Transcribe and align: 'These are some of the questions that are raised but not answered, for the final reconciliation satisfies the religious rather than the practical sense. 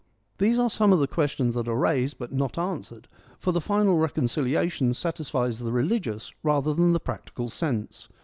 'These 0.39 0.57
are 0.57 0.67
some 0.71 0.91
of 0.91 0.97
the 0.99 1.05
questions 1.05 1.53
that 1.53 1.67
are 1.67 1.75
raised 1.75 2.17
but 2.17 2.33
not 2.33 2.57
answered, 2.57 3.07
for 3.37 3.51
the 3.51 3.61
final 3.61 3.99
reconciliation 3.99 4.95
satisfies 4.95 5.59
the 5.59 5.71
religious 5.71 6.33
rather 6.41 6.73
than 6.73 6.93
the 6.93 6.99
practical 6.99 7.49
sense. 7.49 8.09